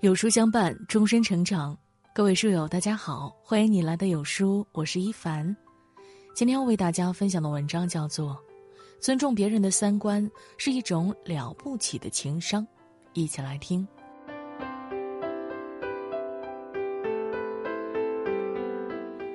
[0.00, 1.76] 有书相伴，终身成长。
[2.14, 5.54] 各位书友，大家好，欢迎你来到有书，我是一凡。
[6.34, 8.30] 今天要为大家分享的文章叫做
[8.98, 10.26] 《尊重别人的三观
[10.56, 12.62] 是一种了不起的情商》，
[13.12, 13.86] 一起来听。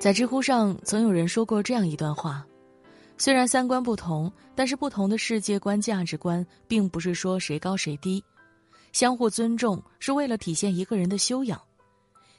[0.00, 2.44] 在知乎上，曾有人说过这样一段话：
[3.16, 8.20] 虽然三观不同，但是不同的世界观、价值观，并不是说谁高谁低。
[8.96, 11.60] 相互尊重是为了体现一个人的修养，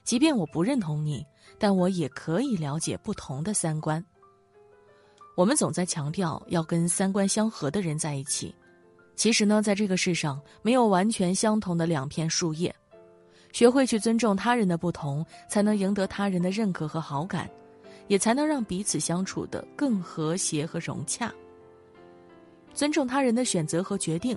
[0.03, 1.23] 即便我不认同你，
[1.59, 4.03] 但我也可以了解不同的三观。
[5.35, 8.55] 我们总在强调要跟三观相合的人在一起，
[9.15, 12.75] 其实呢，在这个世上没有完全相同的两片树叶。
[13.53, 17.47] 学会去尊重他人的不同，才能赢得他人的认可和好感，
[18.07, 21.31] 也才能让彼此相处的更和谐和融洽。
[22.73, 24.35] 尊重他人的选择和决定。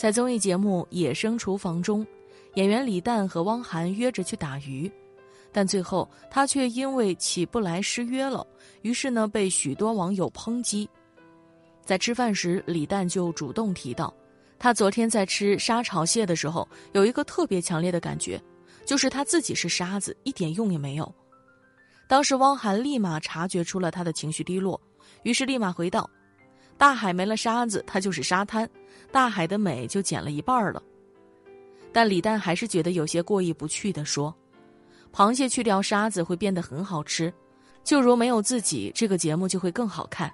[0.00, 2.06] 在综艺节目《野生厨房》中，
[2.54, 4.90] 演员李诞和汪涵约着去打鱼，
[5.52, 8.46] 但最后他却因为起不来失约了，
[8.80, 10.88] 于是呢被许多网友抨击。
[11.84, 14.10] 在吃饭时，李诞就主动提到，
[14.58, 18.42] 他昨天在吃沙炒蟹的时候，有一个特别强烈的感觉，
[18.86, 21.14] 就是他自己是沙子，一点用也没有。
[22.08, 24.80] 当时汪涵立马察觉出了他的情绪低落，
[25.24, 26.08] 于是立马回道。
[26.80, 28.66] 大海没了沙子，它就是沙滩，
[29.12, 30.82] 大海的美就减了一半了。
[31.92, 34.34] 但李诞还是觉得有些过意不去的说
[35.12, 37.30] ：“螃蟹去掉沙子会变得很好吃，
[37.84, 40.32] 就如没有自己，这个节目就会更好看。”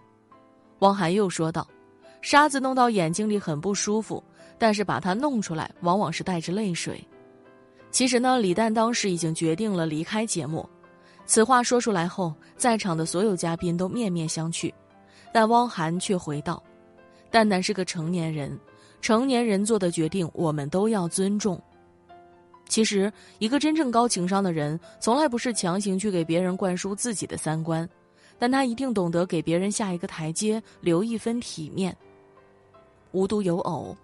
[0.79, 1.67] 汪涵又说道
[2.23, 4.23] ：“沙子弄到眼睛里很不舒服，
[4.57, 7.05] 但是把它弄出来往往是带着泪水。”
[7.91, 10.65] 其实呢，李诞当时已经决定了离开节目。
[11.25, 14.73] 此话说出来后，在场的所有嘉宾都面面相觑。
[15.37, 16.63] 但汪涵却回道
[17.31, 18.59] ：“蛋蛋是个成年人，
[19.03, 21.63] 成年人做的决定，我们都要尊重。
[22.71, 27.87] 其实，一个真正高情商的人，从来不是强行去给别人灌输自己的三观，
[28.39, 31.95] 但他一定懂得给别人下一个台阶，留一分体面。
[33.13, 33.95] 无独有偶，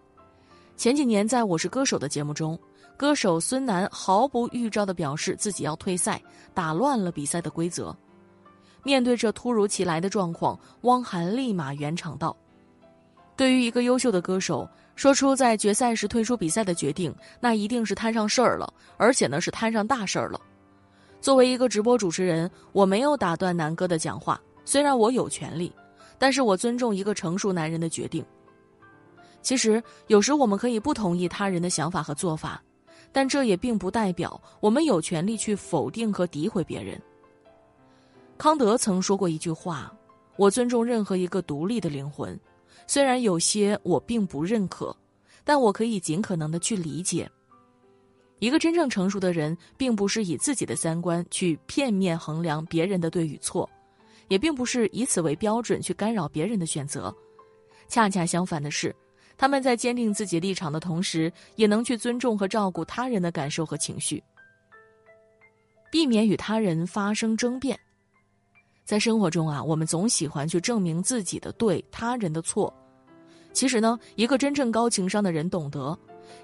[0.76, 2.59] 前几年在我是歌手的节目中，
[2.94, 6.21] 歌手孙楠毫不预兆的表示自己要退赛，
[6.53, 7.97] 打乱了比赛的规则。”
[8.82, 12.37] 面对这突如其来的状况，汪涵立马圆场道
[13.37, 20.41] ：“对于一个优秀的歌手，说出在决赛时退出比赛的决定，那一定是摊上事儿了，而且呢是摊上大事儿了。
[21.21, 25.72] 作为一个直播主持人，我没有打断南哥的讲话，虽然我有权利，
[26.19, 28.25] 但是我尊重一个成熟男人的决定。
[29.41, 32.60] 其实有时我们可以不同意他人的想法和做法，
[33.12, 37.00] 但这也并不代表我们有权利去否定和诋毁别人。”
[38.38, 39.93] 康德曾说过一句话
[40.37, 42.38] ：“我尊重任何一个独立的灵魂，
[42.88, 44.97] 虽然有些我并不认可，
[45.44, 47.31] 但我可以尽可能的去理解。
[48.41, 53.71] 一个真正成熟的人，并不是以自己的三观去片面衡量别人的对与错，
[54.26, 57.15] 也并不是以此为标准去干扰别人的选择。
[57.87, 58.92] 恰恰相反的是，
[59.37, 64.21] 他们在坚定自己立场的同时，也能去尊重和照顾他人的感受和情绪，
[65.92, 67.78] 避免与他人发生争辩。”
[68.84, 72.72] 在生活中啊，我们总喜欢去证明自己的对，他人的错。
[73.53, 75.97] 其实呢，一个真正高情商的人懂得，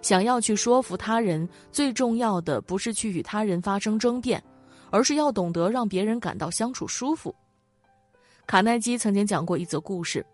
[0.03, 4.43] 想要去说服他人，最重要的不是去与他人发生争辩，
[4.91, 7.35] 而是要懂得让别人感到相处舒服。
[8.47, 10.25] 卡耐基曾经讲过一则故事：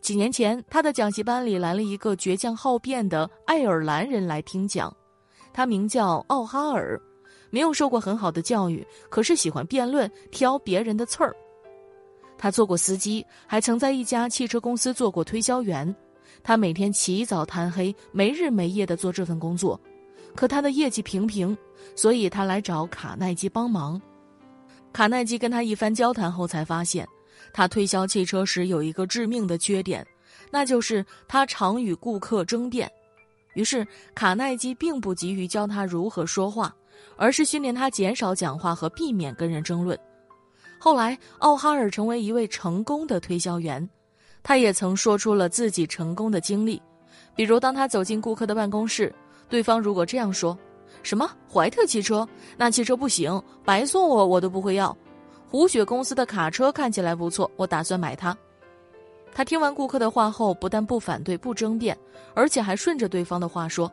[0.00, 4.94] 几年前，他的讲习班里来了一个倔强好辩的爱尔兰人来听讲，
[5.52, 7.00] 他名叫奥哈尔。
[7.52, 11.36] 没有受过很好的教育，可是喜欢辩论，挑别人的刺儿。
[12.38, 15.94] 他做过司机，还曾在一家汽车公司做过推销员。
[16.42, 19.78] 他每天起早贪黑，没日没夜的做这份工作，
[20.34, 21.54] 可他的业绩平平，
[21.94, 24.00] 所以他来找卡耐基帮忙。
[24.90, 27.06] 卡耐基跟他一番交谈后，才发现
[27.52, 30.04] 他推销汽车时有一个致命的缺点，
[30.50, 32.90] 那就是他常与顾客争辩。
[33.54, 36.74] 于是卡耐基并不急于教他如何说话。
[37.16, 39.98] 而是训练他减少讲话和避免跟人争论。
[40.78, 43.88] 后来，奥哈尔成为一位成功的推销员，
[44.42, 46.82] 他也曾说出了自己成功的经历，
[47.36, 49.14] 比如当他走进顾客的办公室，
[49.48, 50.58] 对方如果这样说
[51.04, 52.28] ：“什么怀特汽车？
[52.56, 54.96] 那汽车不行，白送我我都不会要。
[55.48, 58.36] 胡雪公司的卡车看起来不错，我打算买它。”
[59.34, 61.96] 他听完顾客的话后，不但不反对、不争辩，
[62.34, 63.90] 而且还顺着对方的话说。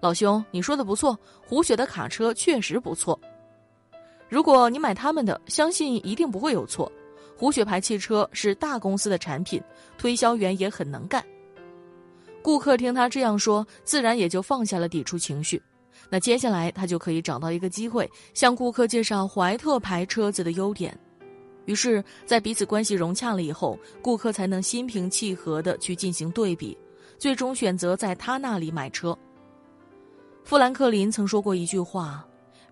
[0.00, 3.18] 老兄，你说的不错，胡雪的卡车确实不错。
[4.28, 6.90] 如果你买他们的，相信一定不会有错。
[7.36, 9.62] 胡雪牌汽车是大公司的产品，
[9.98, 11.24] 推销员也很能干。
[12.42, 15.62] 顾客听他这样说，自然也就放下了抵触情绪。
[16.10, 20.96] 那接下来他就可以找到一个机会，向顾客介绍怀特牌车子的优点。
[21.64, 26.76] 于是，在彼此关系融洽了以后，顾客才能心平气和的去进行对比，
[27.18, 29.16] 最终选择在他那里买车。
[30.44, 32.22] 富兰克林曾说过一句话：“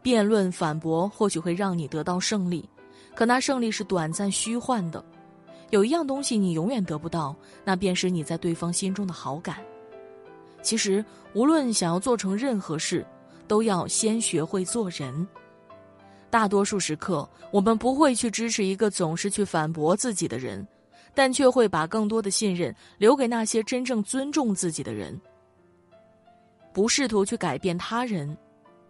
[0.03, 2.69] 辩论反驳或许会让你得到胜利，
[3.15, 5.03] 可那胜利是短暂虚幻的。
[5.71, 7.35] 有一样东西你永远得不到，
[7.65, 9.57] 那便是你在对方心中的好感。
[10.61, 11.03] 其实，
[11.33, 13.07] 无论想要做成任何事，
[13.49, 15.27] 都要先学会做人。”
[16.29, 20.67] 大多数时刻，我们不会去支持一个总是去反驳自己的人，
[21.15, 25.19] 但却会把更多的信任留给那些真正尊重自己的人。
[26.73, 28.37] 不试图去改变他人，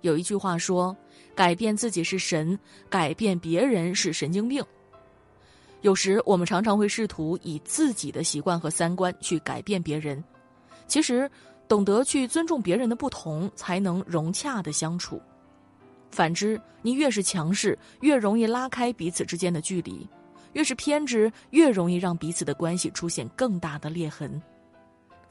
[0.03, 0.97] 有一句话说
[1.35, 2.59] ：“改变自己是神，
[2.89, 4.65] 改变别人是神经病。”
[5.83, 10.23] 有时我们常常会试图以自己的习惯和三观去改变别人，
[10.87, 11.29] 其实
[11.67, 15.21] 懂得去尊重别人的不同，才能融洽的相处。
[16.11, 20.07] 反之，你越是强势，越容易拉开彼此之间的距离；
[20.53, 24.41] 越是偏执，越容易让彼此的关系出现更大的裂痕。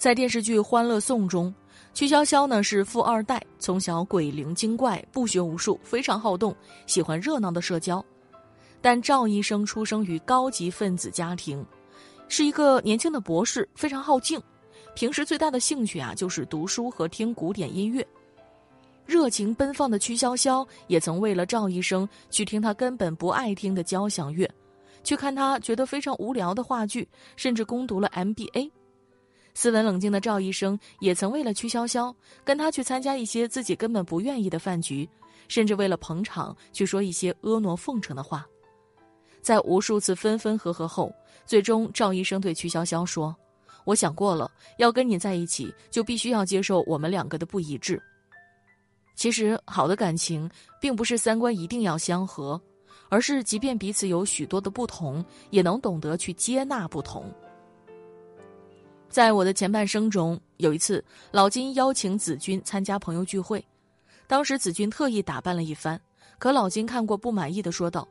[0.02, 1.54] 在电视剧《欢乐颂》中，
[1.94, 6.56] 曲筱绡呢是富二代，从小鬼灵精怪，不学无术，非常好动，
[6.88, 8.04] 喜欢热闹的社交。
[8.82, 11.64] 但赵医生出生于高级分子家庭，
[12.28, 14.42] 是一个年轻的博士，非常好静，
[14.96, 18.04] 平时最大的兴趣啊就是读书和听古典音乐。
[19.06, 24.50] 热情奔放的曲筱绡也曾为了赵医生去听他根本不爱听的交响乐，
[25.04, 28.72] 去看他觉得非常无聊的话剧，甚至攻读了 MBA。
[29.54, 32.14] 斯文冷静的赵医生也曾为了曲筱绡
[32.44, 35.08] 跟他去参加一些自己根本不愿意的饭局，
[35.48, 38.46] 甚至为了捧场去说一些婀娜奉承的话。
[39.42, 41.14] 在无数次分分合合后，
[41.46, 43.36] 最终赵医生对曲筱绡说
[43.86, 48.02] ：“我想过了，要跟你在一起，就必须要接受我们两个的不一致。”
[49.16, 50.50] 其实，好的感情
[50.80, 52.60] 并不是三观一定要相合，
[53.10, 57.26] 而是即便彼此有许多的不同，也能懂得去接纳不同。
[59.12, 63.62] 在我的前半生中，有一次老金邀请子君参加朋友聚会，
[64.26, 66.00] 当时子君特意打扮了一番，
[66.40, 68.08] 可老金看过不满意的说道：“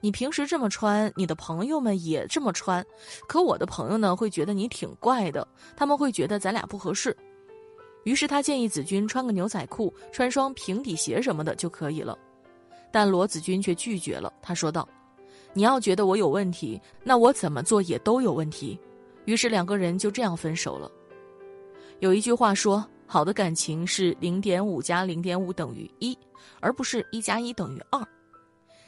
[0.00, 2.86] 你平时这么穿，你的朋友们也这么穿，
[3.26, 5.44] 可我的朋友呢会觉得你挺怪的，
[5.76, 7.16] 他们会觉得咱俩不合适。”
[8.04, 12.16] 于是他建议子君穿个牛仔裤，穿双平底鞋什么的就可以了，
[12.92, 14.32] 但罗子君却拒绝了。
[14.40, 14.88] 他说道
[15.52, 18.78] ：“你要觉得我有问题，那我怎么做也都有问题。”
[19.24, 20.90] 于是两个人就这样分手了。
[22.00, 26.16] 有一句话说：“好的感情是零点五加零点五等于一，
[26.60, 28.00] 而不是一加一等于二。”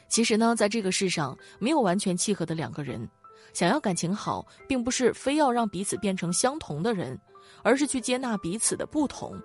[0.09, 3.07] 其实呢，在这个世上，没有完全契合的两个人。
[3.53, 7.19] 想要感情好，并不是非要让彼此变成相同的人。
[7.63, 9.41] 而是去接纳彼此的不同，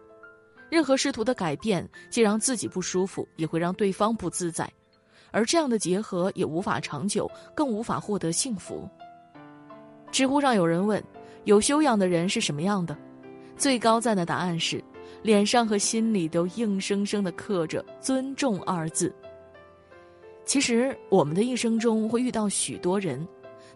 [0.68, 4.70] 任何试图的改变，既让自己不舒服，也会让对方不自在，
[5.30, 8.88] 而这样的结合也无法长久，更无法获得幸福。
[10.12, 11.02] 知乎上有人问：
[11.44, 12.96] 有修养的人是什么样的？
[13.56, 14.84] 最高赞的答案是，
[15.22, 19.12] 脸上和心里都硬生生的刻着“尊重”二字。
[20.44, 23.26] 其实，我们的一生中会遇到许多人。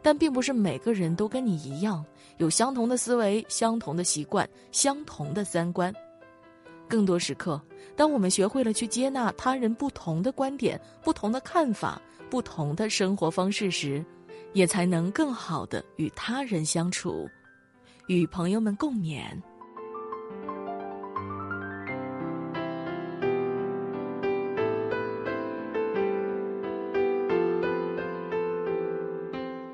[0.03, 2.05] 但并不是每个人都跟你一样，
[2.37, 5.93] 有相同的思维、相同的习惯、相同的三观。
[6.87, 7.61] 更多时刻，
[7.97, 12.01] 当我们学会了去接纳他人不同的观点、不同的看法、
[12.31, 14.05] 不同的生活方式时，
[14.53, 17.29] 也才能更好的与他人相处，
[18.07, 19.41] 与朋友们共勉。